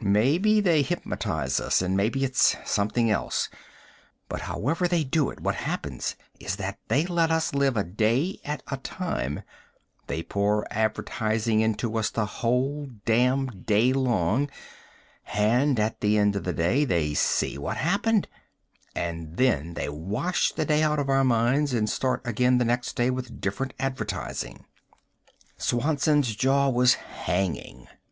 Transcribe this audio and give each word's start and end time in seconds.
"Maybe 0.00 0.60
they 0.60 0.82
hypnotize 0.82 1.58
us 1.58 1.82
and 1.82 1.96
maybe 1.96 2.22
it's 2.22 2.54
something 2.64 3.10
else; 3.10 3.48
but 4.28 4.42
however 4.42 4.86
they 4.86 5.02
do 5.02 5.30
it, 5.30 5.40
what 5.40 5.56
happens 5.56 6.14
is 6.38 6.54
that 6.54 6.78
they 6.86 7.06
let 7.06 7.32
us 7.32 7.54
live 7.56 7.76
a 7.76 7.82
day 7.82 8.38
at 8.44 8.62
a 8.70 8.76
time. 8.76 9.42
They 10.06 10.22
pour 10.22 10.64
advertising 10.72 11.58
into 11.58 11.98
us 11.98 12.10
the 12.10 12.24
whole 12.24 12.86
damned 13.04 13.66
day 13.66 13.92
long. 13.92 14.48
And 15.34 15.80
at 15.80 16.00
the 16.00 16.18
end 16.18 16.36
of 16.36 16.44
the 16.44 16.52
day, 16.52 16.84
they 16.84 17.12
see 17.12 17.58
what 17.58 17.76
happened 17.76 18.28
and 18.94 19.36
then 19.36 19.74
they 19.74 19.88
wash 19.88 20.52
the 20.52 20.64
day 20.64 20.84
out 20.84 21.00
of 21.00 21.08
our 21.08 21.24
minds 21.24 21.74
and 21.74 21.90
start 21.90 22.22
again 22.24 22.58
the 22.58 22.64
next 22.64 22.92
day 22.94 23.10
with 23.10 23.40
different 23.40 23.74
advertising." 23.80 24.66
Swanson's 25.58 26.36
jaw 26.36 26.68
was 26.68 26.94
hanging. 26.94 27.88